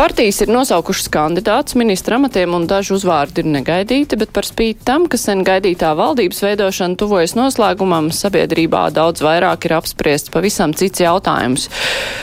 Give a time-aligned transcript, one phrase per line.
[0.00, 5.02] Partijas ir nosaukušas kandidātus ministra amatiem un daži uzvārdi ir negaidīti, bet par spīti tam,
[5.12, 11.66] ka sen gaidītā valdības veidošana tuvojas noslēgumam, sabiedrībā daudz vairāk ir apspriests pavisam cits jautājums.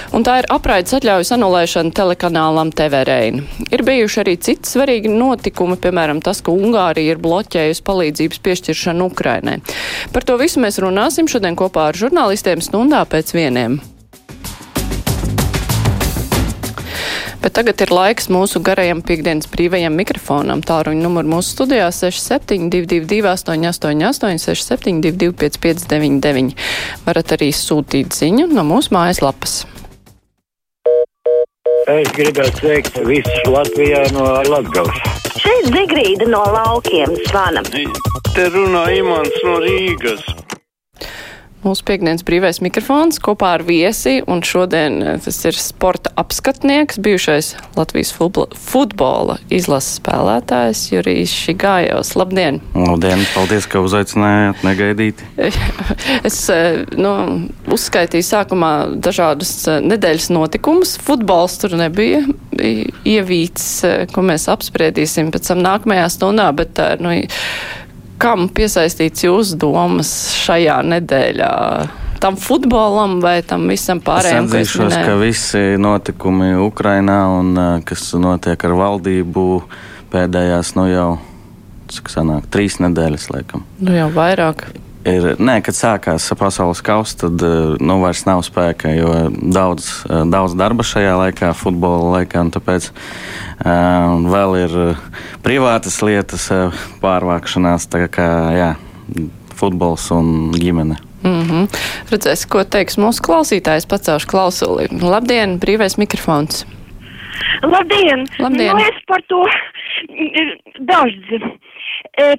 [0.09, 3.43] Un tā ir apraides atļaujas anulēšana telekanālam Reina.
[3.69, 9.59] Ir bijuši arī citi svarīgi notikumi, piemēram tas, ka Ungārija ir bloķējusi palīdzības piešķiršanu Ukrainai.
[10.17, 13.77] Par to visu mēs runāsim šodien kopā ar žurnālistiem stundā pēc vieniem.
[17.47, 20.59] Bet tagad ir laiks mūsu garajam piekdienas brīvajam mikrofonam.
[20.67, 26.57] Tāruņa numuru mūsu studijā 6722, 888, 672, 559,
[27.05, 29.61] varat arī sūtīt ziņu no mūsu mājaslapas.
[31.93, 34.99] Es gribētu sveikt visus Latvijā no Latgales.
[35.39, 37.63] Šeit Zigrīda no laukiem zvana.
[38.33, 40.46] Te runā Imants no Rīgas.
[41.65, 47.55] Mūsu piekdienas brīvais mikrofons kopā ar viesi, un šodien eh, tas ir sporta apskatnieks, bijušais
[47.73, 52.13] Latvijas futbola izlases spēlētājs Jurijs Šigājos.
[52.19, 52.59] Labdien!
[52.77, 53.23] Labdien!
[53.33, 55.23] Paldies, ka uzaicinājāt negaidīt.
[56.29, 57.15] es eh, nu,
[57.73, 60.93] uzskaitīju sākumā dažādus eh, nedēļas notikumus.
[61.01, 62.21] Futbols tur nebija
[62.57, 63.65] ievīts,
[64.13, 67.17] ko mēs apspriedīsim pēc tam nākamajā stundā, bet nu,
[68.21, 71.53] kam piesaistīts jūsu domas šajā nedēļā?
[72.21, 74.47] Tam futbolam vai tam visam pārējiem?
[74.47, 77.53] Es atzīšos, ka visi notikumi Ukrainā un
[77.85, 79.45] kas notiek ar valdību
[80.13, 81.11] pēdējās, nu jau,
[81.93, 83.67] cik sanāk, trīs nedēļas, laikam.
[83.83, 84.65] Nu jau vairāk
[85.07, 87.43] ir, nē, kad sākās pasaules kausa, tad
[87.83, 94.15] nu, vairs nav spēka, jo daudz, daudz darba šajā laikā, futbola laikā, un tāpēc uh,
[94.27, 94.77] vēl ir
[95.45, 96.49] privātas lietas,
[97.03, 98.71] pārvākšanās, tā kā jā,
[99.57, 100.99] futbols un ģimene.
[101.23, 101.77] Mm -hmm.
[102.11, 104.87] Redzēs, ko teiks mūsu klausītājs, pacēlšu klausuli.
[105.01, 106.65] Labdien, brīvais mikrofons!
[107.61, 108.27] Labdien!
[108.39, 108.75] Labdien.
[108.75, 109.43] Nu, es par to
[110.79, 111.39] dažs E,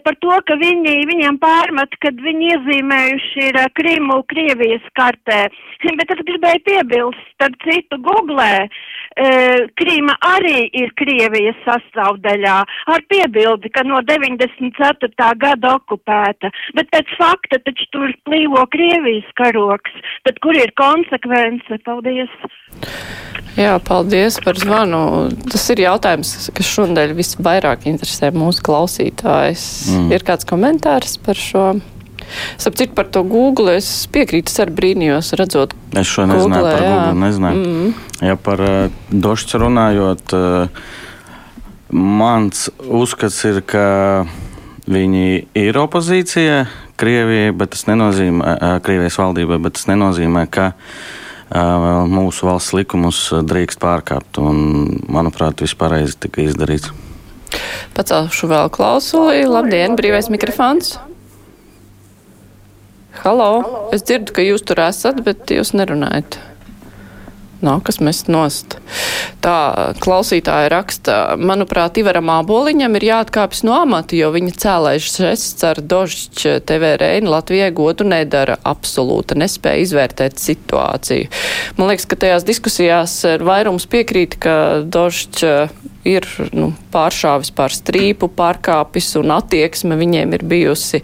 [0.04, 5.46] par to, ka viņi, viņiem pārmet, kad viņi iezīmējuši ir Krimu Krievijas kartē.
[5.98, 8.68] Bet es gribēju piebilst, starp citu, Googlē,
[9.78, 12.56] Krīma arī ir Krievijas sastāvdaļā
[12.94, 15.10] ar piebildi, ka no 94.
[15.42, 16.52] gada okupēta.
[16.78, 19.94] Bet pēc fakta taču tur plīvo Krievijas karoks.
[20.28, 21.82] Tad kur ir konsekvence?
[21.88, 22.34] Paldies!
[23.58, 25.00] Jā, paldies par zvanu.
[25.50, 28.62] Tas ir jautājums, kas šodien visvairāk interesē mūsu
[29.48, 29.92] klausītājs.
[29.92, 30.12] Mm.
[30.12, 31.80] Ir kāds komentārs par šo?
[32.58, 35.72] Sapcīt par to Google, es piekrītu, es arī brīnījos, redzot.
[35.96, 36.90] Es šo nezināju Google, par jā.
[36.92, 37.62] Google, nezināju.
[37.62, 37.94] Mm.
[38.28, 40.68] Ja par uh, došķu runājot, uh,
[41.94, 44.26] mans uzskats ir, ka
[44.88, 46.66] viņi ir opozīcija
[46.98, 53.28] Krievijai, bet tas nenozīmē, uh, Krievijas valdībai, bet tas nenozīmē, ka uh, mūsu valsts likumus
[53.48, 54.42] drīkst pārkāpt.
[54.42, 56.92] Un, manuprāt, pareizi tika izdarīts.
[57.96, 59.44] Pacelšu vēl klausuli.
[59.48, 60.96] Labdien, brīvais mikrofons!
[63.18, 63.88] Halo!
[63.94, 66.38] Es dzirdu, ka jūs tur esat, bet jūs nerunājat.
[67.58, 68.76] Nākas mest nost.
[69.42, 75.80] Tā klausītāja raksta, manuprāt, Ivaram Āboliņam ir jāatkāpjas no amata, jo viņa cēlais žests ar
[75.82, 81.26] Dožģi TV Reini Latvijai godu nedara absolūta, nespēja izvērtēt situāciju.
[81.80, 84.54] Man liekas, ka tajās diskusijās vairums piekrīt, ka
[84.86, 85.54] Dožģi
[86.06, 91.02] ir nu, pāršāvis pār strīpu, pārkāpis un attieksme viņiem ir bijusi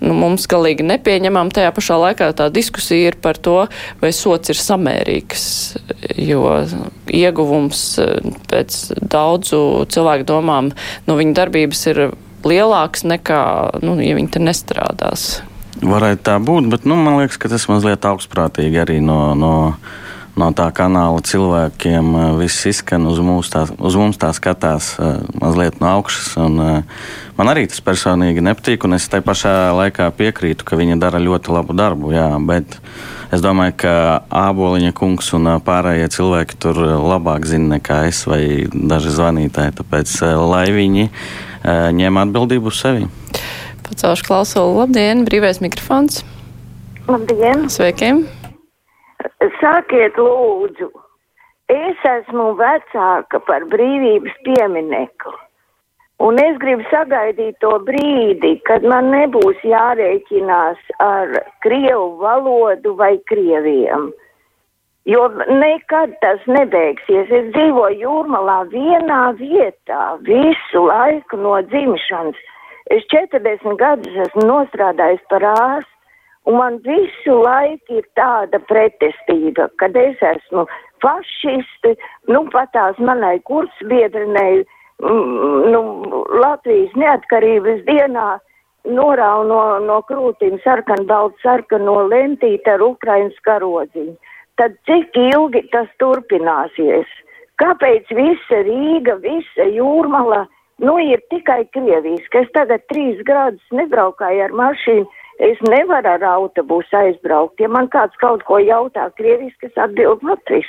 [0.00, 1.52] nu, mums galīgi nepieņemam.
[1.54, 3.64] Tajā pašā laikā tā diskusija ir par to,
[4.02, 5.44] vai sots ir samērīgs,
[6.20, 6.44] jo
[7.06, 10.72] ieguvums eh, pēc daudzu cilvēku domām
[11.08, 12.04] no viņa darbības ir
[12.46, 13.44] lielāks nekā,
[13.84, 15.30] nu, ja viņi te nestrādās.
[15.80, 19.22] Varētu tā būt, bet nu, man liekas, ka tas mazliet augstprātīgi arī no.
[19.38, 19.54] no
[20.40, 24.94] no tā kanāla cilvēkiem viss izskan uz mums, tā, uz mums tā skatās
[25.40, 26.32] mazliet no augšas.
[26.40, 26.58] Un,
[27.36, 31.54] man arī tas personīgi nepatīk, un es tai pašā laikā piekrītu, ka viņa dara ļoti
[31.54, 32.14] labu darbu.
[32.16, 32.78] Jā, bet
[33.34, 33.94] es domāju, ka
[34.42, 38.42] Āboliņa kungs un pārējie cilvēki tur labāk zina nekā es vai
[38.72, 39.76] daži zvanītāji.
[39.82, 41.08] Tāpēc lai viņi
[42.00, 43.08] ņem atbildību uz sevi.
[43.90, 44.76] Pacelšu klausulu.
[44.84, 46.22] Labdien, brīvais mikrofons!
[47.10, 47.66] Labdien!
[47.72, 48.28] Sveikiem!
[49.60, 50.88] Sakiet, lūdzu,
[51.72, 55.38] es esmu vecāka par brīvības pieminekli.
[56.20, 61.30] Un es gribu sagaidīt to brīdi, kad man nebūs jārēķinās ar
[61.64, 64.10] krievu valodu vai krieviem.
[65.08, 67.32] Jo nekad tas nebeigsies.
[67.32, 72.36] Es dzīvoju jūrmalā vienā vietā visu laiku no dzimšanas.
[72.92, 75.99] Es 40 gadus esmu nostrādājis par ārstu,
[76.50, 80.66] un man visu laiku ir tāda pretestība, kad es esmu
[81.04, 81.94] fašisti,
[82.32, 84.64] nu pat tās manai kursbiedrenei,
[84.98, 85.82] mm, nu,
[86.42, 88.28] Latvijas neatkarības dienā
[88.88, 94.16] norāva no, no krūtīm sarkan baltu sarkano lentīti ar Ukrainas karodziņu.
[94.58, 97.08] Tad cik ilgi tas turpināsies?
[97.60, 100.46] Kāpēc visa Rīga, visa jūrmala,
[100.80, 105.08] nu ir tikai Krievijas, ka es tagad trīs grādus nebraukāju ar mašīnu,
[105.40, 107.60] es nevaru ar autobusu aizbraukt.
[107.60, 110.68] Ja man kāds kaut ko jautā Krievijas, kas atbild Latvijas,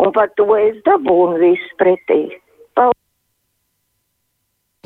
[0.00, 2.22] un par to es dabūnu visu pretī.
[2.78, 3.00] Paldies!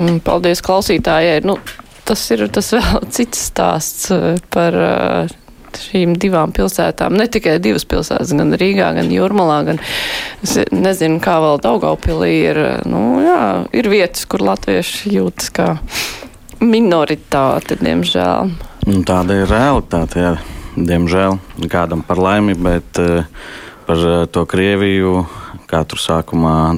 [0.00, 1.40] Mm, Paldies klausītājai.
[1.46, 1.58] Nu,
[2.06, 5.34] tas ir tas vēl cits stāsts eh, par eh,
[5.80, 7.16] šīm divām pilsētām.
[7.18, 9.80] Ne tikai divas pilsētas, gan Rīgā, gan Jūrmalā, gan
[10.44, 12.60] es nezinu, kā vēl Daugavpilī ir.
[12.90, 13.40] Nu, jā,
[13.74, 15.72] ir vietas, kur latvieši jūtas kā
[16.64, 18.54] minoritāte, diemžēl.
[18.84, 20.32] Nu, tāda ir realitāte, jā.
[20.76, 21.38] Diemžēl
[21.72, 23.24] kādam par laimi, bet eh,
[23.86, 25.22] par eh, to Krieviju,
[25.70, 26.76] tur sākumā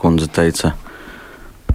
[0.00, 0.72] kundze teica,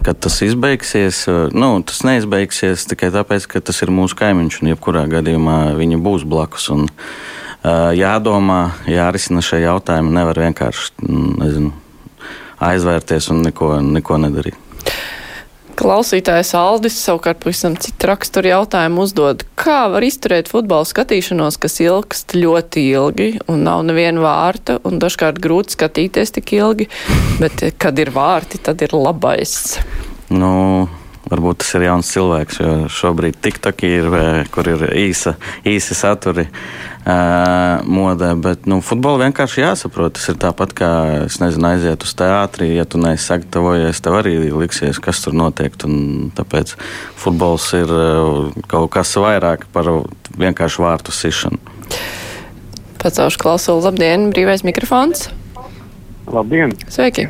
[0.04, 4.74] kad tas izbeigsies, eh, nu, tas neizbeigsies tikai tāpēc, ka tas ir mūsu kaimiņš un
[4.74, 6.68] jebkurā gadījumā viņi būs blakus.
[6.76, 11.72] Un, uh, jādomā, jārisina šie jautājumi, nevar vienkārši mm, nezinu,
[12.68, 14.69] aizvērties un neko, neko nedarīt.
[15.80, 19.46] Klausītājs Aldis savukārt pavisam citu raksturu jautājumu uzdod.
[19.60, 25.40] Kā var izturēt futbola skatīšanos, kas ilgst ļoti ilgi un nav neviena vārta un dažkārt
[25.40, 26.90] grūti skatīties tik ilgi,
[27.40, 29.78] bet kad ir vārti, tad ir labais.
[30.28, 30.52] Nu,
[31.30, 34.08] varbūt tas ir jauns cilvēks, jo šobrīd TikTok ir,
[34.54, 35.36] kur ir īsa,
[35.68, 38.32] īsi saturi uh, modē.
[38.42, 40.18] Bet nu, futbolu vienkārši jāsaprot.
[40.18, 40.92] Tas ir tāpat kā,
[41.26, 42.72] es nezinu, aiziet uz teātri.
[42.78, 45.76] Ja tu neesi sagatavojies, tev arī liksies, kas tur notiek.
[45.88, 46.76] Un tāpēc
[47.20, 49.92] futbols ir uh, kaut kas vairāk par
[50.40, 51.62] vienkārši vārtu sišanu.
[53.00, 55.30] Pacaušu klausulu, labdien, brīvais mikrofons.
[56.30, 56.76] Labdien!
[56.92, 57.30] Sveiki!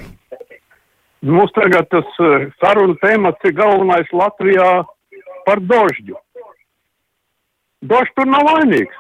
[1.22, 4.70] Mums tagad tas uh, saruna temats ir galvenais Latvijā
[5.46, 6.16] par dožģu.
[7.92, 8.96] Dožs tur nav vainīgs.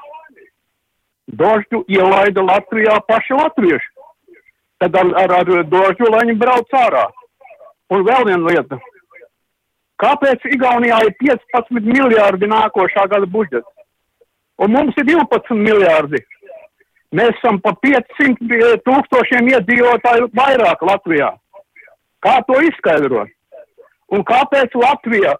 [1.39, 3.89] Dožģu ielaida Latvijā paši latvieši.
[4.79, 7.07] Tad ar, ar, ar dožģu, lai viņi brauc ārā.
[7.91, 8.79] Un vēl viena lieta.
[9.99, 13.67] Kāpēc Igaunijā ir 15 miljārdi nākošā gada budžets?
[14.59, 16.19] Un mums ir 12 miljārdi.
[17.15, 21.31] Mēs esam pa 500 tūkstošiem iedzīvotāju vairāk Latvijā.
[22.25, 23.31] Kā to izskaidrot?
[24.09, 25.35] Un kāpēc Latvija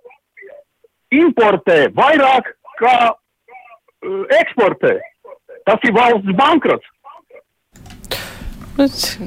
[1.16, 5.00] importē vairāk kā uh, eksportē?
[5.68, 6.88] Tas ir valsts bankrots.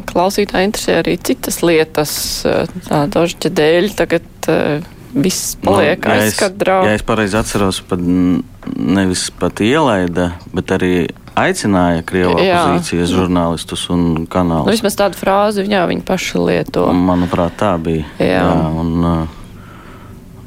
[0.08, 2.12] Klausītāji interesē arī citas lietas.
[2.48, 6.76] eh, Tā dožģa dēļ tagad uh, viss paliek Nu, ja aizkadrā.
[6.88, 12.62] Ja es pareizi atceros, pat nevis pat ielaida, bet arī aicināja Krievu Jā.
[12.64, 14.72] opozīcijas žurnālistus un Nu, kanālus.
[14.72, 16.86] vismaz tādu frāzi jā, viņi paši lieto.
[16.92, 18.04] Manuprāt, tā bija.
[18.20, 18.44] Jā.
[18.52, 19.26] un, uh,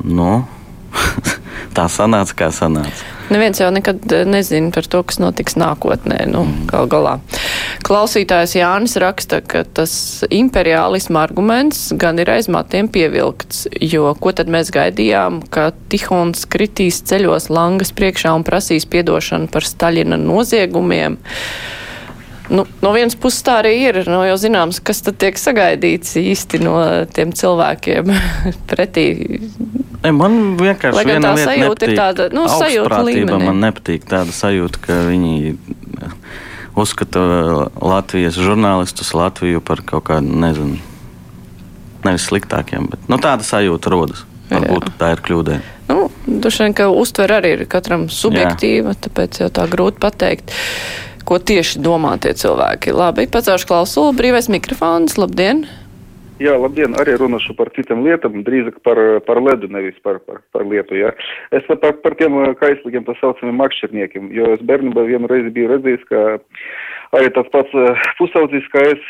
[0.05, 0.45] nu,
[1.77, 3.11] tā sanāca, kā sanāca.
[3.29, 6.27] Neviens jau nekad eh, nezina par to, kas notiks nākotnē.
[6.29, 7.15] Nu, gal galā.
[7.85, 9.93] Klausītājs Jānis raksta, ka tas
[10.33, 17.03] imperiālisma arguments gan ir aiz matiem pievilkts, jo ko tad mēs gaidījām, ka Tihons kritīs
[17.05, 21.19] ceļos langas priekšā un prasīs piedošanu par Staļina noziegumiem.
[22.49, 26.61] Nu, no vienas puses tā arī ir, no jau zināms, kas tad tiek sagaidīts īsti
[26.65, 26.75] no
[27.13, 28.09] tiem cilvēkiem
[28.69, 29.07] pretī
[30.05, 31.97] Ne, man vienkārši Lai gan tā sajūta ir nepatīk.
[31.97, 33.47] tāda, nu, sajūta līmenī.
[33.47, 35.55] Man nepatīk tāda sajūta, ka viņi
[36.75, 37.21] uzskata
[37.81, 40.79] Latvijas žurnālistus Latviju par kaut kādu, nezinu,
[42.05, 44.25] nevis sliktākiem, bet nu, tāda sajūta rodas.
[44.45, 45.55] Varbūt tā ir kļūdē.
[45.89, 48.99] Nu, vien, ka uztver arī ir katram subjektīva, Jā.
[49.07, 50.53] tāpēc jau tā grūti pateikt,
[51.25, 52.93] ko tieši domā tie cilvēki.
[52.93, 55.65] Labi, pacaušu klausulu, brīvais mikrofons, labdien!
[56.35, 60.65] Jā, labdien, arī runāšu par citām lietām, drīzāk par, par ledu, nevis par, par, par
[60.67, 61.13] lietu, jā.
[61.55, 66.03] Es par, par tiem kaislīgiem, tā saucamiem makšķerniekiem, jo es bērnībā vienu reizi biju redzējis,
[66.09, 66.25] ka
[67.15, 67.73] arī tāds pats
[68.19, 69.09] pusaudzis, kā es,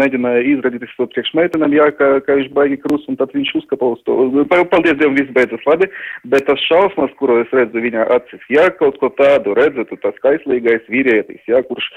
[0.00, 3.92] mēģināja izrādīties to priekš meitenēm, jā, ka, ka viņš baigi krus, un tad viņš uzkapa
[3.94, 4.16] uz to.
[4.50, 5.90] Paldies Dievam, viss beidzas labi,
[6.32, 10.86] bet tas šausmas, kuru es redzu viņa acis, jā, kaut ko tādu redzētu, tas kaislīgais
[10.92, 11.88] vīrietis, jā, kurš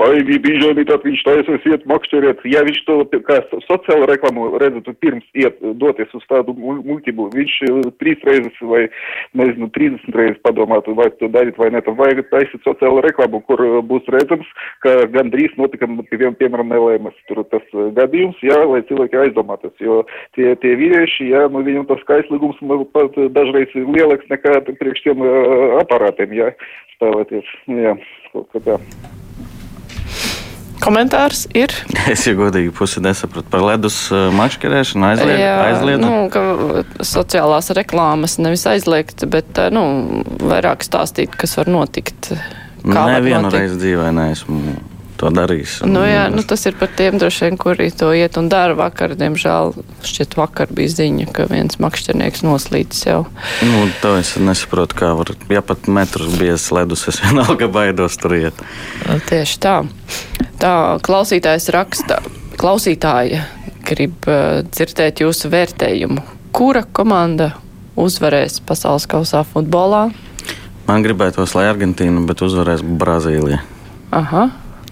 [0.00, 5.26] baigi bīžami, tad viņš taisas iet makšķeriet, ja viņš to, kā sociālo reklamu redzat, pirms
[5.38, 7.56] iet doties uz tādu muļķību, viņš
[8.02, 8.86] trīs reizes vai,
[9.38, 13.62] nezinu, 30 reizes padomātu, vai to darīt vai ne, tam vajag taisīt sociālo reklamu, kur
[13.86, 14.48] būs redzams,
[14.84, 17.64] ka gandrīz notika, pie, piemēram, nelēmas tur tas
[17.96, 20.02] gadījums, jā, lai cilvēki aizdomātos, jo
[20.38, 22.60] tie, tie vīrieši, jā, nu viņam tas kaislīgums
[22.94, 25.24] pat dažreiz ir lielāks nekā priekš tiem
[25.80, 26.52] aparātiem, jā,
[26.96, 27.96] spēlēties, jā,
[28.34, 28.78] kaut kā tā.
[30.80, 31.72] Komentārs ir.
[32.12, 33.98] Es jau godīgi pusi nesapratu par ledus
[35.10, 35.42] aizliegt.
[35.42, 36.00] Jā, aizliegt.
[36.00, 39.84] nu, ka sociālās reklāmas nevis aizliegt, bet nu,
[40.40, 42.32] vairāk stāstīt, kas var notikt.
[42.84, 44.78] Nevienu reizi dzīvē neesmu
[45.20, 45.80] to darījis.
[45.88, 49.12] Nu, jā, nu, tas ir par tiem droši vien, kuri to iet un dara vakar.
[49.20, 49.74] Diemžēl
[50.06, 53.20] šķiet vakar bija ziņa, ka viens makšķernieks noslīdis jau.
[53.66, 55.34] Nu, to es nesaprotu, kā var.
[55.52, 58.64] Ja pat metrus biezs ledus, es vienalga baidos tur iet.
[59.28, 59.76] Tieši tā.
[60.60, 62.20] Tā klausītājs raksta,
[62.60, 63.44] klausītāja
[63.90, 66.24] grib uh, dzirdēt jūsu vērtējumu.
[66.56, 67.52] Kura komanda
[68.00, 70.08] uzvarēs pasaules kausā futbolā?
[70.88, 73.60] Man gribētos, lai Argentīna, bet uzvarēs Brazīlija.
[74.16, 74.48] Aha,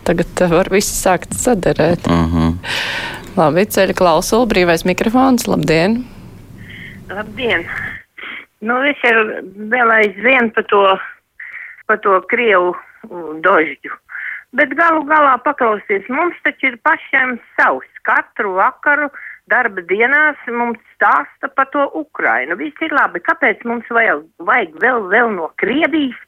[0.07, 2.07] tagad var visi sākt sadarēt.
[2.07, 2.55] Uh -huh.
[3.39, 6.05] Labi, ceļa klausula, brīvais mikrofons, labdien!
[7.11, 7.67] Labdien!
[8.61, 9.19] Nu, es ir
[9.71, 10.83] vēl aizvien par to,
[11.87, 12.75] par to Krievu
[13.47, 13.95] dožģu.
[14.59, 17.89] Bet galu galā paklausties, mums taču ir pašiem savs.
[18.03, 19.11] Katru vakaru
[19.51, 22.57] darba dienās mums stāsta par to Ukrainu.
[22.61, 23.23] Viss ir labi.
[23.25, 26.19] Kāpēc mums vajag, vajag vēl, vēl no Krievijas?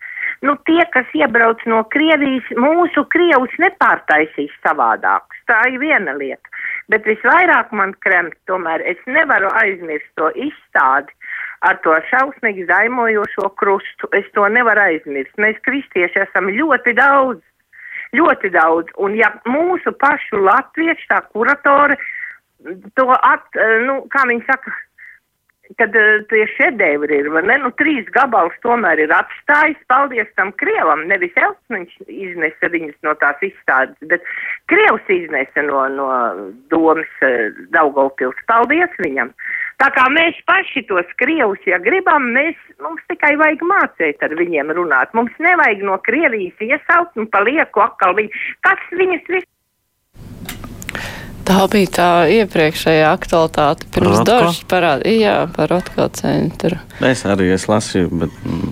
[0.40, 5.42] Nu, tie, kas iebrauc no Krievijas, mūsu Krievus nepārtaisīs savādākus.
[5.50, 6.48] Tā ir viena lieta.
[6.90, 11.12] Bet visvairāk man kremt, tomēr es nevaru aizmirst to izstādi
[11.66, 14.08] ar to šausmīgi zaimojošo krustu.
[14.16, 15.36] Es to nevaru aizmirst.
[15.38, 17.42] Mēs kristieši esam ļoti daudz,
[18.16, 18.90] ļoti daudz.
[18.96, 21.98] Un ja mūsu pašu latviešu tā kuratore
[22.99, 24.73] to at, nu, kā viņi saka,
[25.79, 30.52] kad uh, tie šedevri ir, vai ne, nu, trīs gabalus tomēr ir atstājis, paldies tam
[30.59, 34.26] Krievam, nevis Elsniņš iznesa viņus no tās izstādes, bet
[34.71, 36.09] Krievs iznesa no, no
[36.73, 39.33] domas uh, Daugavpils, paldies viņam.
[39.81, 44.75] Tā kā mēs paši tos Krievus, ja gribam, mēs, mums tikai vajag mācīt ar viņiem
[44.76, 49.50] runāt, mums nevajag no Krievijas iesaukt un palieku atkal viņi, kas viņus visu
[51.50, 53.88] Tā bija tā iepriekšējā aktualitāte.
[53.90, 56.78] Pirms dažas parādīja, par Rotko centru.
[57.02, 58.71] Es arī es lasīju, bet mm,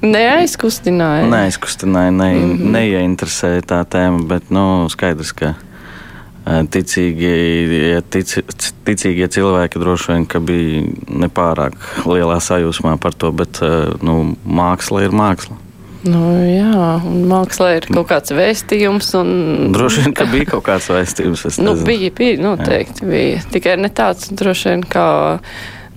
[0.00, 1.24] Neaizkustināja.
[1.28, 2.52] neizkustināju, ne, mm.
[2.52, 2.70] -hmm.
[2.76, 4.26] neieinteresēju tā tēma.
[4.28, 8.36] Bet nu, skaidrs, ka eh, ticīgie, tic,
[8.84, 10.84] ticīgie cilvēki droši vien bija
[11.24, 15.56] nepārāk lielā sajūsmā par to, bet eh, nu, māksla ir māksla.
[16.00, 16.70] Nu, jā,
[17.04, 19.10] un mākslā ir kaut kāds vēstījums.
[19.20, 19.32] Un...
[19.74, 21.60] Droši vien, ka bija kaut kāds vēstījums.
[21.60, 23.42] Nu, bija, bija, noteikti bija.
[23.52, 25.06] Tikai ne tāds, droši vien, kā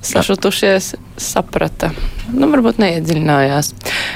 [0.03, 1.91] sašutušies, saprata.
[2.33, 3.73] Nu, varbūt neiedziļinājās.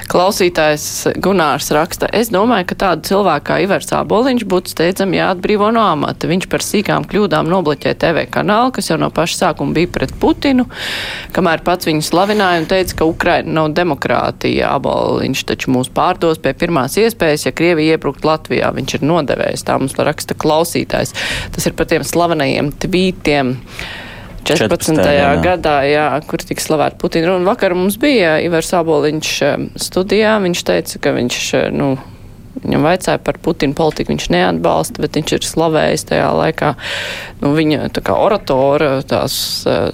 [0.08, 0.86] Klausītājs
[1.24, 6.30] Gunārs raksta, es domāju, ka tādu cilvēku kā Ivars Āboliņš būtu steidzami jāatbrīvo no amata.
[6.30, 10.68] Viņš par sīkām kļūdām nobloķē TV kanālu, kas jau no paša sākuma bija pret Putinu,
[11.36, 14.72] kamēr pats viņu slavināja un teica, ka Ukraina nav demokrātija.
[14.80, 18.72] Āboliņš taču mūs pārdos pie pirmās iespējas, ja Krievija iebrukt Latvijā.
[18.76, 21.16] Viņš ir nodevējis, tā mums raksta klausītājs.
[21.56, 23.58] Tas ir par tiem slavenajiem tvītiem.
[24.48, 24.96] 14.
[24.96, 25.42] 14.
[25.44, 27.36] gadā, jā, kur tika slavēta Putina.
[27.36, 30.38] Un vakar mums bija Ivars Aboliņš em, studijā.
[30.44, 31.90] Viņš teica, ka viņš, eh, nu,
[32.64, 36.74] viņam vaicāja par Putina politiku, viņš neatbalsta, bet viņš ir slavējis tajā laikā,
[37.44, 39.40] nu, viņa tā kā oratora, tās
[39.70, 39.90] eh,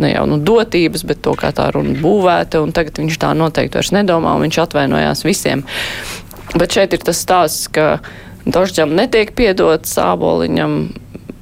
[0.00, 3.80] ne jau, nu, dotības, bet to, kā tā runa būvēta, un tagad viņš tā noteikti
[3.80, 5.66] vairs nedomā, un viņš atvainojās visiem.
[6.56, 7.98] Bet šeit ir tas stāsts, ka
[8.48, 10.78] Dožģam netiek piedots Āboliņam,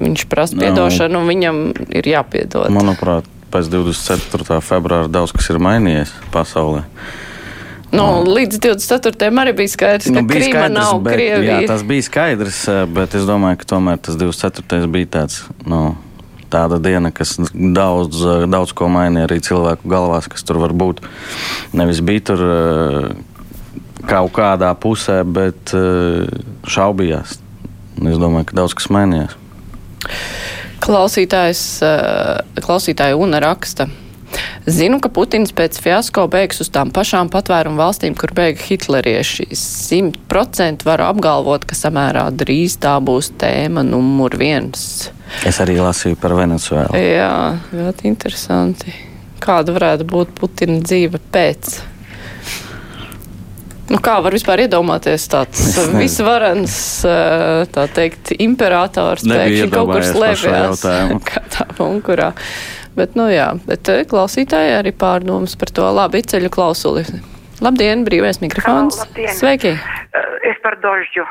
[0.00, 0.66] viņš prasa Nav.
[0.66, 2.68] piedošanu, un viņam ir jāpiedod.
[2.74, 4.60] Manuprāt, pēc 24.
[4.64, 6.84] februāra daudz kas ir mainījies pasaulē.
[7.94, 9.30] Nu, līdz 24.
[9.40, 11.60] arī bija skaidrs, ka Krīma nav bet, Krievija.
[11.62, 14.90] jā, tas bija skaidrs, eh, bet es domāju, ka tomēr tas 24.
[14.90, 15.44] bija tāds.
[15.66, 15.96] Nu,
[16.46, 21.02] Tāda diena, kas daudz, eh, daudz ko mainīja arī cilvēku galvās, kas tur var būt.
[21.74, 23.08] Nevis bija tur eh,
[24.06, 25.74] kaut kādā pusē, bet
[26.62, 27.38] šaubījās.
[27.98, 29.34] Es domāju, ka daudz kas mainījās.
[30.84, 33.88] Klausītājs, eh, klausītāja Una raksta.
[34.66, 39.48] Zinu, ka Putins pēc fiasko beigs uz tām pašām patvērumu valstīm, kur beiga hitlerieši.
[39.56, 45.08] Simt procenti var apgalvot, ka samērā drīz tā būs tēma numur viens.
[45.46, 46.98] Es arī lasīju par Venecuēlu.
[46.98, 48.94] Jā, ļoti interesanti.
[49.42, 51.78] Kāda varētu būt Putina dzīve pēc?
[53.86, 55.60] Nu, kā var vispār iedomāties tāds
[55.94, 56.76] visvarens,
[57.06, 60.82] eh, tā teikt, imperators pēkšņi kaut kur slēpjas
[61.30, 62.32] kādā bunkurā.
[62.96, 67.06] Bet, nu jā, bet eh, klausītāji arī pārdomas par to labi ceļu klausuli.
[67.62, 68.98] Labdien, brīvais mikrofons.
[68.98, 69.34] Halo, labdien.
[69.38, 69.76] Sveiki!
[69.76, 71.24] Eh, Es par dožģu.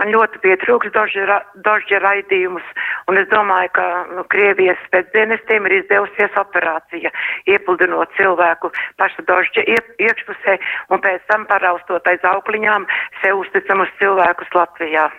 [0.00, 2.64] Man ļoti pietrūks dožģa raidījumus,
[3.12, 7.12] un es domāju, ka nu, Krievijas spēcdienestiem ir izdevusies operācija,
[7.52, 9.66] iepludinot cilvēku paša dožģa
[10.00, 10.56] iekšpusē
[10.88, 12.86] un pēc tam paraustot aiz aukliņām
[13.20, 15.10] sev uzticamus cilvēkus Latvijā.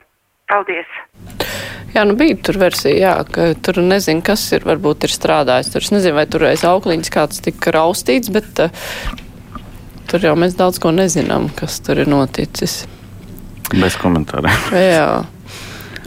[0.50, 0.90] Paldies!
[1.92, 5.70] Jā, nu bija tur versija, jā, ka tur nezinu, kas ir, varbūt ir strādājis.
[5.74, 8.72] Tur es nezinu, vai tur aiz aukliņas kāds tika raustīts, bet uh,
[10.10, 12.82] tur jau mēs daudz ko nezinām, kas tur ir noticis.
[13.78, 14.74] Bez komentāriem.
[14.96, 15.22] jā.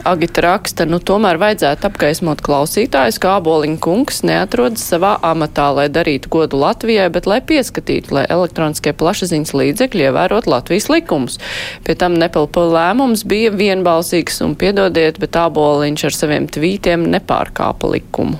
[0.05, 6.29] Agita raksta, nu tomēr vajadzētu apgaismot klausītājus, kā aboliņa kungs neatrodas savā amatā, lai darītu
[6.35, 11.39] godu Latvijai, bet lai pieskatītu, lai elektroniskie plašsaziņas līdzekļi ievērot Latvijas likumus.
[11.87, 18.37] Pie tam nepilpa lēmums bija vienbalsīgs un piedodiet, bet aboliņš ar saviem tvītiem nepārkāpa likumu.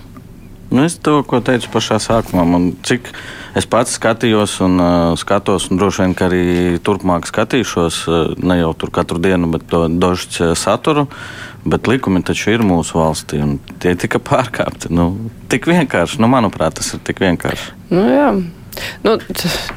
[0.71, 3.11] Nu, es to, teicu pašā sākumā, man cik
[3.55, 6.45] es pats skatījos un uh, skatos, un droši vien, arī
[6.83, 11.05] turpmāk skatīšos, uh, ne jau tur katru dienu, bet to dožu saturu.
[11.65, 14.91] Bet likumi taču ir mūsu valstī, un tie tika pārkāpti.
[14.93, 17.73] Nu, tik vienkārši, nu, manuprāt, tas ir tik vienkārši.
[17.89, 18.29] Nu, jā.
[19.05, 19.15] Nu,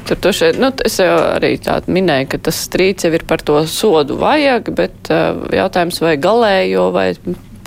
[0.05, 3.41] tur tu šeit, nu, es jau arī tādu minēju, ka tas strīds jau ir par
[3.45, 7.11] to sodu vajag, bet uh, jautājums vai galējo vai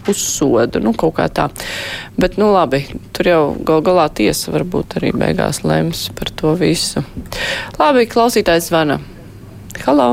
[0.07, 1.49] pussodu, nu, kaut kā tā.
[2.19, 2.85] Bet, nu, labi,
[3.17, 7.05] tur jau gal galā tiesa varbūt arī beigās lems par to visu.
[7.79, 9.01] Labi, klausītājs zvana.
[9.87, 10.09] Halo!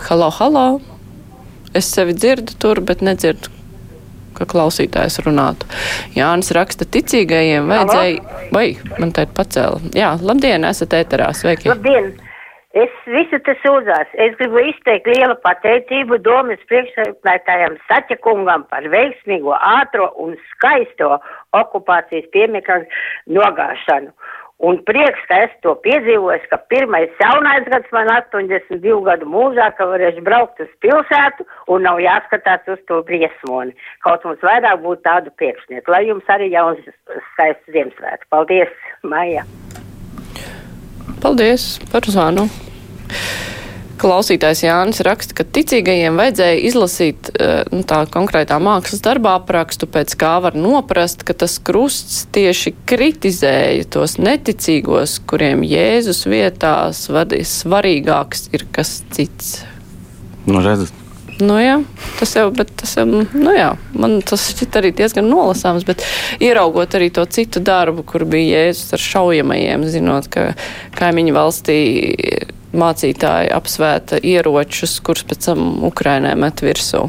[0.00, 0.66] Halo, halo!
[1.76, 3.52] Es sevi dzirdu tur, bet nedzirdu,
[4.34, 5.68] ka klausītājs runātu.
[6.16, 8.64] Jānis raksta, ticīgajiem vajadzēja, vai
[8.98, 9.92] man te ir pacēla.
[9.94, 11.70] Jā, labdien, esat ēterā, sveiki.
[11.70, 12.29] Labdien!
[12.70, 14.10] Es visu te sūdzās.
[14.14, 21.16] Es gribu izteikt lielu pateicību domas priekšsēdētājam Saķakungam par veiksmīgo, ātro un skaisto
[21.58, 22.84] okupācijas piemekļu
[23.34, 24.14] nogāšanu.
[24.60, 29.88] Un prieks, ka es to piedzīvoju, ka pirmais jaunais gads man 82 gadu mūžā, ka
[29.88, 33.74] varēšu braukt uz pilsētu un nav jāskatās uz to briesmoni.
[34.04, 35.96] Kaut mums vairāk būtu tādu priekšnieku.
[35.96, 36.86] Lai jums arī jauns
[37.32, 38.30] skaists Ziemassvētku.
[38.36, 39.48] Paldies, Maija!
[41.20, 42.48] Paldies par zvanu!
[44.00, 50.14] Klausītājs Jānis raksta, ka ticīgajiem vajadzēja izlasīt eh, nu, tā konkrētā mākslas darbā aprakstu, pēc
[50.20, 56.24] kā var noprast, ka tas krusts tieši kritizēja tos neticīgos, kuriem Jēzus
[57.12, 59.58] vadīs svarīgāks ir kas cits.
[60.48, 60.99] Nu, redzat.
[61.40, 61.78] Nu, jā,
[62.18, 66.04] tas jau, bet tas jau, nu jā, man tas šķiet arī diezgan nolasāms, bet
[66.42, 70.50] ieraugot arī to citu darbu, kur bija Jēzus ar šaujamajiem, zinot, ka
[70.98, 71.78] kaimiņu valstī
[72.76, 77.06] mācītāji apsvēta ieročus, kurus pēc tam Ukrainai met virsū.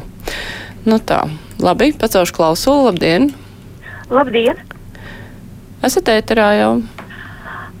[0.88, 1.22] Nu tā,
[1.62, 3.30] labi, pacelšu klausulu, labdien!
[4.10, 4.58] Labdien!
[5.86, 6.72] Esat ēterā jau?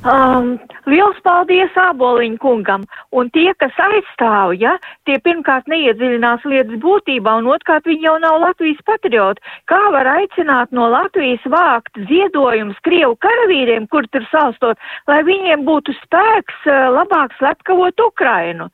[0.02, 0.54] Um,
[0.88, 7.50] liels paldies āboliņu kungam, un tie, kas aizstāv, ja, tie pirmkārt neiedziļinās lietas būtībā, un
[7.54, 9.42] otrkārt viņi jau nav Latvijas patrioti.
[9.70, 14.78] Kā var aicināt no Latvijas vākt ziedojumus Krievu karavīriem, kur tur salstot,
[15.10, 18.70] lai viņiem būtu spēks uh, labāk slepkavot Ukrainu?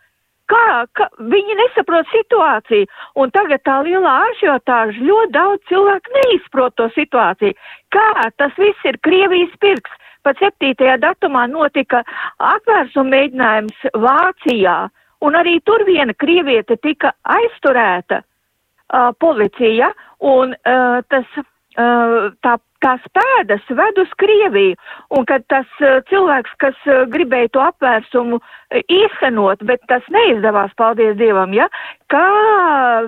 [0.49, 2.87] Kā, kā viņi nesaprot situāciju,
[3.21, 7.53] un tagad tā lielā ažiotāža ļoti daudz cilvēku neizprot to situāciju.
[7.93, 9.93] Kā tas viss ir Krievijas pirks?
[10.23, 10.99] Pat 7.
[11.03, 12.03] datumā notika
[12.39, 14.79] apvērsuma mēģinājums Vācijā,
[15.25, 22.55] un arī tur viena krieviete tika aizturēta uh, policija, un uh, tas, uh, tā,
[22.85, 24.77] tās pēdas ved uz Krieviju,
[25.17, 30.75] un kad tas uh, cilvēks, kas uh, gribēja to apvērsumu uh, īstenot, bet tas neizdevās,
[30.79, 31.69] paldies Dievam, ja,
[32.13, 32.25] kā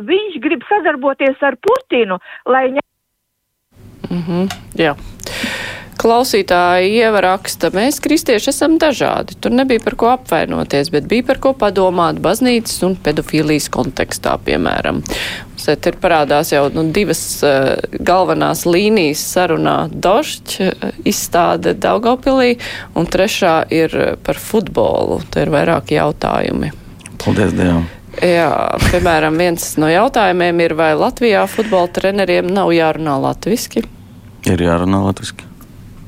[0.07, 2.87] viņš grib sadarboties ar Putinu, lai ņem.
[4.11, 4.95] Mm -hmm, jā.
[6.01, 9.35] Klausītāji ievaraksta, mēs kristieši esam dažādi.
[9.37, 15.03] Tur nebija par ko apvainoties, bet bija par ko padomāt baznīcas un pedofīlijas kontekstā, piemēram.
[15.61, 22.55] Šeit ir parādās jau nu, divas uh, galvenās līnijas sarunā Došķ uh, izstāde Daugavpilī,
[22.97, 25.21] un trešā ir par futbolu.
[25.29, 26.73] Te ir vairāk jautājumi.
[27.21, 27.85] Paldies Dievam!
[28.25, 28.49] Jā,
[28.89, 33.85] piemēram, viens no jautājumiem ir, vai Latvijā futbola treneriem nav jārunā latviski?
[34.49, 35.50] Ir jārunā latviski.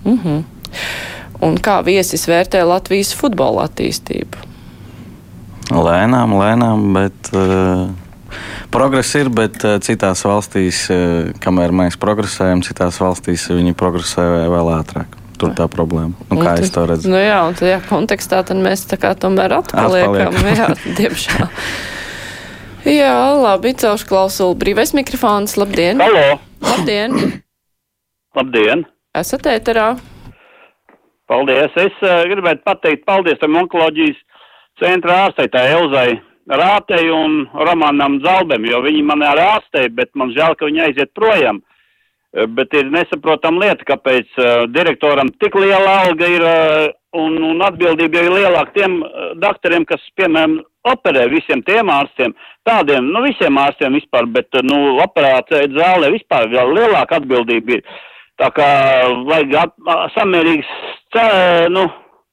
[0.04, 0.42] Mm -hmm.
[1.42, 4.36] Un kā viesis vērtē Latvijas futbola attīstību?
[5.72, 7.88] Lēnām, lēnām, bet uh,
[8.70, 14.70] progress ir, bet uh, citās valstīs, uh, kamēr mēs progresējam, citās valstīs viņi progresē vēl
[14.76, 15.18] ātrāk.
[15.38, 16.12] Tur tā problēma.
[16.30, 17.10] Nu, kā un es to redzu?
[17.10, 20.38] Nu jā, un tajā kontekstā mēs tā kā tomēr atpaliekam.
[20.60, 20.68] jā,
[21.00, 21.48] diemžēl.
[22.86, 24.54] Jā, labi, celšu klausulu.
[24.58, 25.56] Brīvais mikrofons.
[25.58, 26.02] Labdien!
[26.02, 26.38] Halo!
[26.62, 27.42] Labdien!
[28.38, 28.91] Labdien!
[29.12, 29.90] Esat ēterā?
[31.28, 31.74] Paldies!
[31.76, 34.20] Es uh, gribētu pateikt paldies tam onkoloģijas
[34.80, 36.14] centra ārsteitai Elzai
[36.48, 41.12] Rātei un Romanam Zalbem, jo viņi man arī ārstēja, bet man žēl, ka viņi aiziet
[41.18, 41.60] projām.
[42.32, 46.86] Uh, bet ir nesaprotam lieta, kāpēc uh, direktoram tik liela alga ir uh,
[47.20, 52.32] un, un atbildība ir lielāka tiem uh, doktoriem, kas, piemēram, operē visiem tiem ārstiem,
[52.64, 57.84] tādiem, nu, visiem ārstiem vispār, bet, nu, operācija zālē vispār vēl lielāka atbildība ir.
[58.40, 58.68] Tā kā
[59.28, 59.74] vajag at,
[60.14, 60.70] samērīgs,
[61.74, 61.86] nu,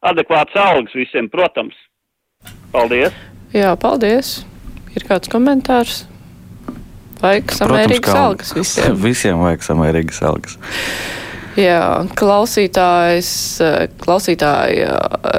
[0.08, 1.76] adekvāts algas visiem, protams.
[2.74, 3.16] Paldies!
[3.54, 4.40] Jā, paldies!
[4.96, 6.04] Ir kāds komentārs?
[7.20, 8.96] Vajag samērīgas algas visiem.
[9.10, 10.56] Visiem vajag samērīgas algas.
[11.58, 13.30] Jā, klausītājs,
[14.04, 14.94] klausītāja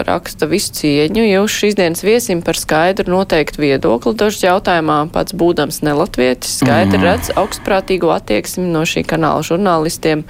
[0.08, 1.22] raksta visu cieņu.
[1.22, 7.06] Jūs šīs dienas viesim par skaidru noteiktu viedokli dožu jautājumā, pats būdams nelatvietis, skaidri mm.
[7.06, 10.24] redz augstprātīgo attieksmi no šī kanāla žurnālistiem.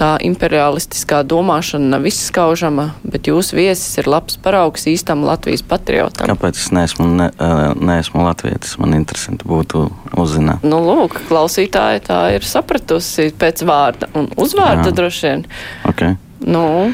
[0.00, 6.26] Tā imperialistiskā domāšana nav izskaužama, bet jūsu viesis ir labs paraugs īstam Latvijas patriotam.
[6.32, 7.30] Kāpēc es neesmu, ne,
[7.78, 8.74] neesmu latvietis?
[8.82, 9.86] Man interesanti būtu
[10.18, 10.66] uzzināt.
[10.66, 15.44] Nu, lūk, klausītāja tā ir sapratusi pēc vārda un uzvārda droši droši vien.
[15.84, 16.16] Okay.
[16.40, 16.92] Nu,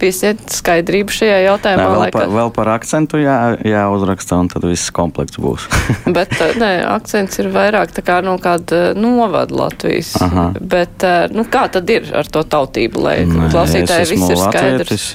[0.00, 1.82] piesiet skaidrību šajā jautājumā.
[1.82, 5.66] Nē, vēl, par, vēl par akcentu jā, jāuzraksta, un tad viss komplekts būs.
[6.16, 10.14] Bet nē, akcents ir vairāk tā kā no kāda novada Latvijas.
[10.24, 10.46] Aha.
[10.60, 15.10] Bet nu, kā tad ir ar to tautību, lai nē, klausītāji viss ir skaidrs?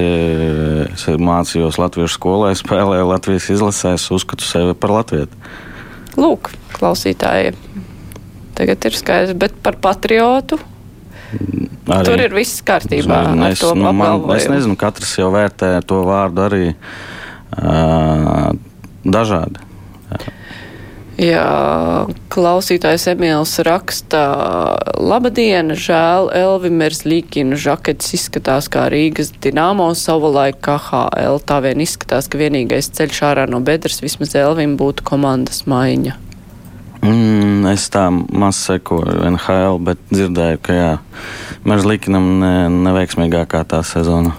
[0.92, 5.42] Es mācījos latviešu skolē, spēlēju Latvijas izlasēs, uzskatu sevi par latvietu.
[6.20, 7.56] Lūk, klausītāji,
[8.56, 10.60] tagad ir skaidrs, bet par patriotu
[11.86, 12.06] Arī.
[12.08, 13.20] Tur ir viss kārtībā.
[13.52, 18.50] Es, nu, man, es nezinu, katrs jau vērtē to vārdu arī uh,
[19.06, 19.62] dažādi.
[21.22, 21.46] Jā.
[22.34, 24.24] Klausītājs Emīls raksta,
[25.00, 31.40] labdien, žēl, Elvimers Līkina žakets izskatās kā Rīgas Dinamo savulaik KHL.
[31.48, 36.25] Tā vien izskatās, ka vienīgais ceļš ārā no bedres vismaz Elvim būtu komandas maiņa.
[37.02, 40.94] Mm, es tā maz sekoju NHL, bet dzirdēju, ka jā,
[41.66, 44.36] Mežlikinam ne, neveiksmīgākā tā sezona.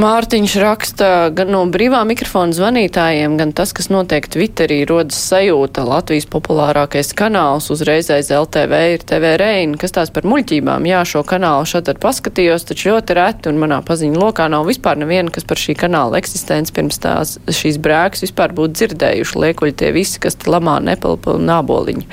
[0.00, 5.82] Mārtiņš raksta, gan no brīvā mikrofona zvanītājiem, gan tas, kas notiek Twitterī, rodas sajūta.
[5.84, 9.76] Latvijas populārākais kanāls uzreiz aiz LTV ir TV Reina.
[9.80, 10.86] Kas tās par muļķībām?
[10.88, 15.02] Jā, šo kanālu šad ar paskatījos, taču ļoti reti un manā paziņu lokā nav vispār
[15.02, 19.38] neviena, kas par šī kanāla eksistenci pirms tās šīs brēks vispār būtu dzirdējuši.
[19.44, 22.06] Liekuļi tie visi, kas te lamā nepelpa un nāboliņu.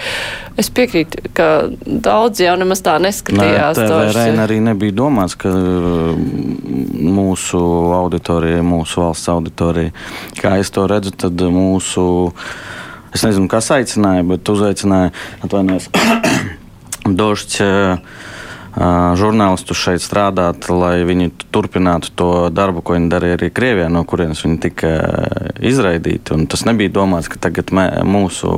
[0.60, 1.50] Es piekrītu, ka
[1.86, 3.80] daudz jau nemaz tā neskatījās.
[3.80, 5.54] Nē, TV Reina arī nebija domāts, ka
[7.08, 7.64] mūsu
[7.98, 9.94] auditorijai, mūsu valsts auditorijai.
[10.42, 12.08] Kā es to redzu, tad mūsu,
[13.16, 15.14] es nezinu, kas aicināja, bet uzaicināja,
[15.46, 15.92] atvainojos,
[17.08, 17.66] Došķi
[19.18, 24.44] žurnālistus šeit strādāt, lai viņi turpinātu to darbu, ko viņi darīja arī Krievijā, no kurienes
[24.46, 24.92] viņi tika
[25.66, 26.36] izraidīti.
[26.36, 28.52] Un tas nebija domāts, ka tagad mē, mūsu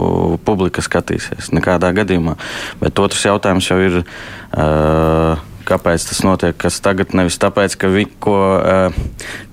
[0.43, 2.35] publika skatīsies nekādā gadījumā.
[2.81, 4.01] Bet otrs jautājums jau ir.
[4.49, 9.03] Uh, kāpēc tas notiek, kas tagad nevis tāpēc, ka viņi ko uh,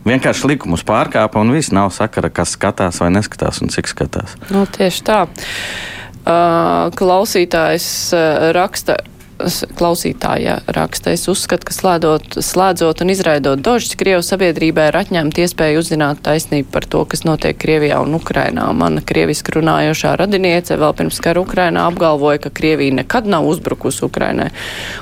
[0.08, 4.38] vienkārši likumus pārkāpa un viss nav sakara, kas skatās vai neskatās un cik skatās.
[4.50, 5.20] Nu, tieši tā.
[6.26, 8.98] Uh, klausītājs uh, raksta
[9.76, 11.12] klausītāja raksta.
[11.14, 16.70] Es uzskatu, ka slēdot, slēdzot un izraidot dožus, Krievu sabiedrībai ir atņemta iespēja uzzināt taisnību
[16.72, 18.66] par to, kas notiek Krievijā un Ukrainā.
[18.76, 24.48] Mana krieviski runājošā radiniece vēl pirms kara Ukrainā apgalvoja, ka Krievija nekad nav uzbrukusi Ukrainai.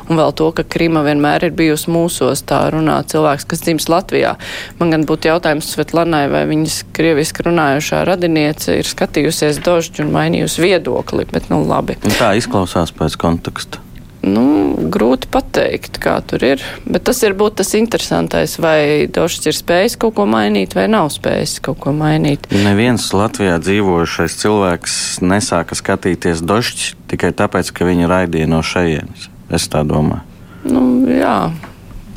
[0.09, 4.35] Un vēl to, ka Krima vienmēr ir bijusi mūsos, tā runā cilvēks, kas dzims Latvijā.
[4.81, 10.65] Man gan būtu jautājums Svetlanai, vai viņas krieviski runājošā radiniece ir skatījusies dožu un mainījusi
[10.65, 11.99] viedokli, bet nu labi.
[12.05, 13.85] Un tā izklausās pēc konteksta.
[14.25, 14.45] Nu,
[14.93, 16.63] grūti pateikt, kā tur ir.
[16.89, 21.11] Bet tas ir būt tas interesantais, vai Došs ir spējis kaut ko mainīt, vai nav
[21.13, 22.49] spējis kaut ko mainīt.
[22.65, 29.29] Neviens Latvijā dzīvojušais cilvēks nesāka skatīties Došs tikai tāpēc, ka viņu raidīja no šejienes.
[29.53, 30.25] Es tā domāju.
[30.65, 30.83] Nu,
[31.13, 31.53] jā.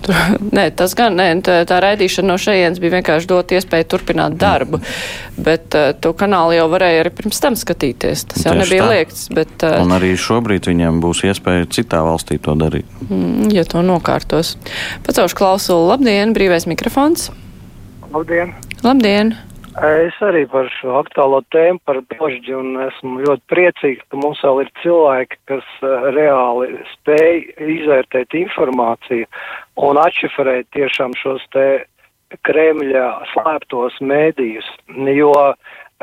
[0.58, 4.80] Nē, tas gan nē, tā, tā raidīšana no šejienes bija vienkārši dot iespēju turpināt darbu,
[5.36, 8.28] bet uh, to kanālu jau varēja arī pirms tam skatīties.
[8.32, 8.92] Tas jau Tieši nebija tā.
[8.94, 9.26] liekts.
[9.34, 12.88] Bet, uh, Un arī šobrīd viņiem būs iespēja citā valstī to darīt.
[13.10, 14.56] Mm, ja to nokārtos.
[15.08, 15.92] Pacaušu klausulu.
[15.92, 17.30] Labdien, brīvais mikrofons.
[18.14, 18.56] Labdien.
[18.86, 19.36] Labdien.
[19.78, 24.64] Es arī par šo aktuālo tēmu, par dožģi, un esmu ļoti priecīgs, ka mums vēl
[24.64, 27.44] ir cilvēki, kas uh, reāli spēj
[27.76, 29.28] izvērtēt informāciju
[29.86, 31.68] un atšifrēt tiešām šos te
[32.48, 33.04] Kremļa
[33.36, 34.66] slēptos mēdījus,
[35.14, 35.30] jo,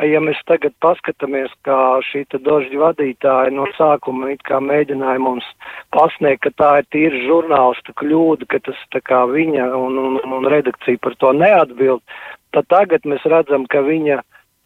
[0.07, 5.51] ja mēs tagad paskatāmies, kā šī dožģi vadītāja no sākuma it kā mēģināja mums
[5.93, 10.49] pasniegt, ka tā ir tīra žurnālista kļūda, ka tas tā kā viņa un, un, un
[10.55, 12.07] redakcija par to neatbild,
[12.55, 14.21] tad tagad mēs redzam, ka viņa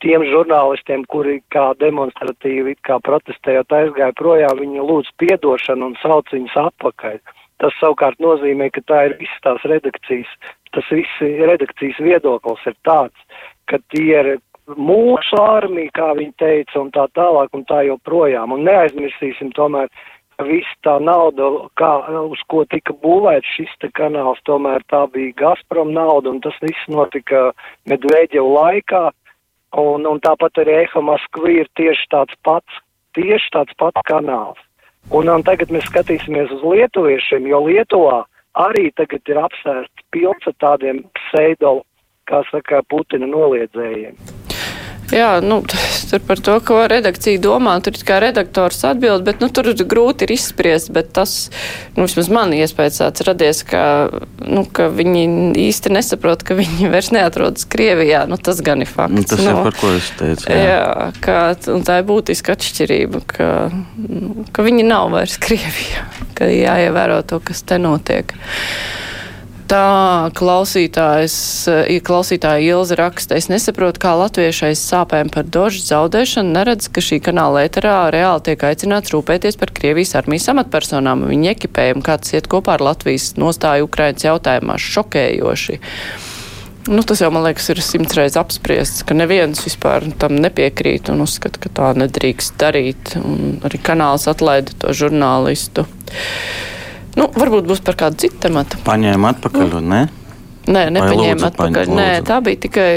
[0.04, 6.56] tiem žurnālistiem, kuri kā demonstratīvi, kā protestējot aizgāja projām, viņi lūdz piedošanu un sauc viņus
[6.68, 7.18] atpakaļ.
[7.58, 10.28] Tas savukārt nozīmē, ka tā ir visas tās redakcijas,
[10.76, 14.30] tas viss redakcijas viedoklis ir tāds, ka tie ir
[14.76, 18.52] mūsu armija, kā viņi teica, un tā tālāk un tā joprojām.
[18.54, 19.90] Un neaizmirsīsim tomēr,
[20.46, 21.48] viss tā nauda,
[21.78, 21.90] kā,
[22.30, 26.88] uz ko tika būvēts šis te kanāls, tomēr tā bija Gazprom nauda, un tas viss
[26.88, 27.50] notika
[27.90, 29.08] Medveģevu laikā.
[29.78, 32.80] Un, un tāpat arī Eha Maskva ir tieši tāds pats,
[33.18, 34.60] tieši tāds pats kanāls.
[35.12, 38.22] Un, un tagad mēs skatīsimies uz lietuviešiem, jo Lietuvā
[38.64, 41.80] arī tagad ir apsēsts pilns ar tādiem pseido,
[42.28, 44.37] kā saka, Putina noliedzējiem.
[45.08, 45.62] Jā, nu,
[46.10, 50.34] tur par to, ko redakcija domā, tur kā redaktors atbild, bet, nu, tur grūti ir
[50.34, 51.48] izspriest, bet tas,
[51.96, 53.82] nu, vismaz man iespējas tāds radies, ka,
[54.44, 55.24] nu, ka viņi
[55.64, 59.16] īsti nesaprot, ka viņi vairs neatrodas Krievijā, nu, tas gan ir fakts.
[59.16, 60.52] Nu, tas nu, ir par ko es teicu.
[60.52, 61.40] Jā, jā ka,
[61.72, 63.50] un tā ir būtiska atšķirība, ka,
[64.04, 66.04] nu, ka viņi nav vairs Krievijā,
[66.36, 68.36] ka jāievēro to, kas te notiek.
[69.68, 71.34] Tā klausītājs,
[72.06, 77.66] klausītāja Ilza raksta, es nesaprotu, kā latviešais sāpēm par dožu zaudēšanu neredz, ka šī kanāla
[77.66, 82.78] ēterā reāli tiek aicināts rūpēties par Krievijas armijas amatpersonām un viņu ekipējumu, kāds iet kopā
[82.78, 85.76] ar Latvijas nostāju Ukrainas jautājumā šokējoši.
[86.88, 91.20] Nu, tas jau, man liekas, ir simts reizes apspriests, ka neviens vispār tam nepiekrīt un
[91.26, 93.18] uzskata, ka tā nedrīkst darīt.
[93.20, 95.84] Un arī kanāls atlaida to žurnālistu.
[97.18, 98.78] Nu, varbūt būs par kādu citu tematu.
[98.86, 100.00] Paņēma atpakaļ, un ne?
[100.68, 101.90] Nē, nepaņēma atpakaļ.
[101.96, 102.92] Nē, tā bija tikai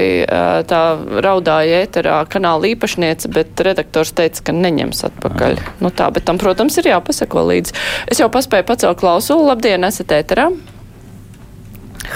[0.67, 0.81] tā
[1.23, 5.62] raudāja ēterā kanāla īpašniece, bet redaktors teica, ka neņems atpakaļ.
[5.79, 7.77] Nu tā, bet tam, protams, ir jāpasako līdzi.
[8.12, 9.47] Es jau paspēju pacelt klausulu.
[9.47, 10.49] Labdien, esat ēterā?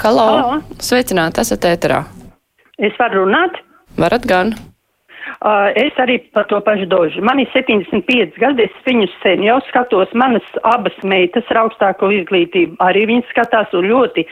[0.02, 0.28] Halo!
[0.28, 0.62] Halo.
[0.84, 2.04] Sveicināti, esat ēterā.
[2.84, 3.62] Es varu runāt.
[3.96, 4.52] Varat gan.
[5.46, 7.22] Uh, es arī par to pašu dožu.
[7.22, 10.10] Man ir 75 gadi, es viņus sen jau skatos.
[10.18, 14.24] Manas abas meitas ar augstāko izglītību arī viņas skatās un ļoti,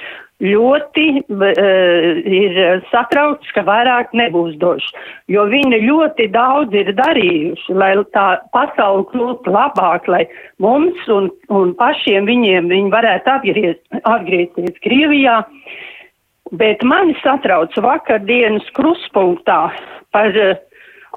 [0.41, 2.57] ļoti uh, ir
[2.89, 4.89] satraukts, ka vairāk nebūs dožu.
[5.29, 8.25] Jo viņi ļoti daudz ir darījuši, lai tā
[8.57, 10.25] pasauli kļūtu labāk, lai
[10.57, 15.43] mums un, un pašiem viņiem viņi varētu apgriezt, atgriezties Krievijā.
[16.57, 19.67] Bet mani satrauc vakardienas kruspunktā
[20.09, 20.55] par uh,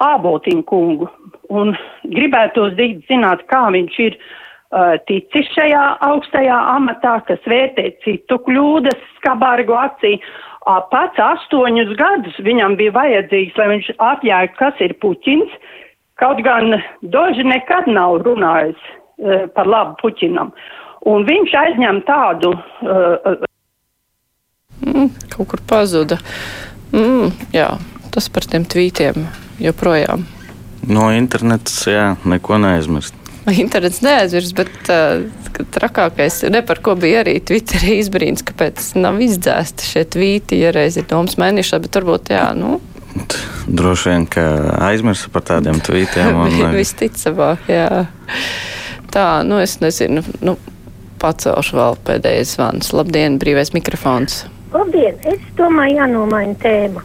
[0.04, 1.09] āboltiņu kungu.
[1.52, 2.74] Un gribētos
[3.09, 10.16] zināt, kā viņš ir uh, ticis šajā augstajā amatā, kas vērtē citu kļūdas skabārgu acī.
[10.66, 15.59] Uh, pats astoņus gadus viņam bija vajadzīgs, lai viņš atjēgtu, kas ir Puķins.
[16.16, 20.54] Kaut gan Doži nekad nav runājis uh, par labu Puķinam.
[21.06, 23.44] Un viņš aizņem tādu uh,
[24.85, 26.18] Mm, kaut kur pazuda.
[26.92, 27.70] Mm, jā,
[28.14, 29.24] tas par tiem tvītiem
[29.62, 30.26] joprojām.
[30.86, 33.14] No internets, jā, neko neaizmirst.
[33.46, 35.22] Internets neaizvirs, bet uh,
[35.74, 40.98] trakākais, ne par ko bija arī Twitterī izbrīns, kāpēc nav izdzēsti šie tvīti, ja reiz
[40.98, 42.80] ir domas mēnešā, bet varbūt, jā, nu.
[43.66, 44.44] Droši vien, ka
[44.90, 46.36] aizmirsa par tādiem tvītiem.
[46.42, 48.06] Un, Visticamāk, jā.
[49.14, 50.56] Tā, nu es nezinu, nu,
[51.22, 52.92] pacelšu vēl pēdējais zvans.
[52.96, 54.44] Labdien, brīvais mikrofons.
[54.74, 57.04] Labdien, es domāju, jānomaina tēma.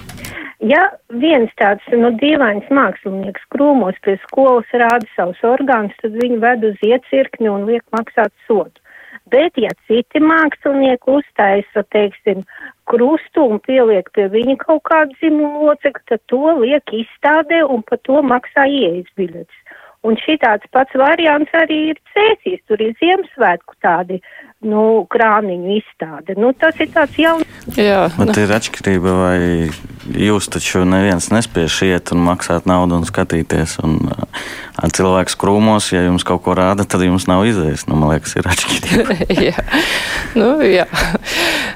[0.62, 6.67] Ja viens tāds nu, dīvains mākslinieks krūmos pie skolas rāda savus orgānus, tad viņu ved
[6.67, 8.78] uz iecirkni un liek maksāt sodu.
[9.34, 12.43] Bet, ja citi mākslinieki uztaisa, teiksim,
[12.91, 18.02] krustu un pieliek pie viņa kaut kādu dzimumu locekli, tad to liek izstādē un par
[18.06, 19.58] to maksā ieejas biļetes.
[20.06, 24.17] Un šitāds pats variants arī ir cēsīs, tur ir Ziemassvētku tādi,
[24.65, 26.36] nu, krāniņu izstāde.
[26.39, 27.47] Nu, tas ir tāds jauns.
[27.78, 29.38] Jā, Bet ir atšķirība, vai
[30.17, 33.78] jūs taču neviens nespēj iet un maksāt naudu un skatīties.
[33.86, 34.45] Un, uh,
[34.82, 37.86] cilvēks krūmos, ja jums kaut ko rāda, tad jums nav izējas.
[37.89, 39.17] Nu, man liekas, ir atšķirība.
[39.50, 39.65] jā.
[40.38, 40.88] Nu, jā.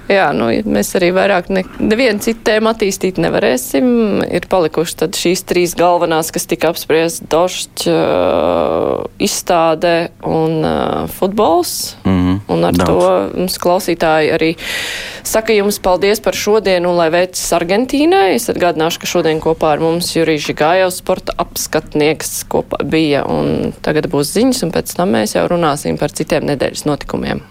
[0.09, 3.87] jā, nu, mēs arī vairāk ne, nevienu citu tēmu attīstīt nevarēsim.
[4.25, 9.95] Ir palikuši tad šīs trīs galvenās, kas tika apspriest- došķi, uh, izstāde
[10.25, 11.95] un uh, futbols.
[12.05, 12.39] Mm -hmm.
[12.47, 12.91] Un ar Daudz.
[12.91, 14.51] to mums klausītāji arī
[15.25, 18.35] saka jums paldies par šodienu, un lai veicas Argentīnai.
[18.35, 24.11] Es atgādināšu, ka šodien kopā ar mums Jurijs Žigājovs sporta apskatnieks kopā bija, un tagad
[24.11, 27.43] būs ziņas, un pēc tam mēs jau runāsim par citiem nedēļas notikumiem.